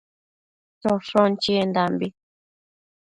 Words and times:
choshon 0.81 1.31
chiendambi 1.41 2.07